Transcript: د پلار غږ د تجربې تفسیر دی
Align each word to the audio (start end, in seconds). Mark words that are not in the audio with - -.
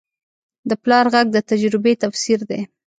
د 0.69 0.71
پلار 0.83 1.05
غږ 1.13 1.27
د 1.33 1.37
تجربې 1.49 1.93
تفسیر 2.03 2.39
دی 2.49 2.61